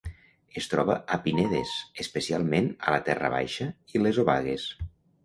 Es 0.59 0.67
troba 0.69 0.93
a 1.17 1.19
pinedes, 1.27 1.73
especialment 2.03 2.71
a 2.87 2.95
la 2.97 3.03
terra 3.11 3.29
baixa 3.35 3.69
i 3.97 4.03
les 4.05 4.21
obagues. 4.25 4.65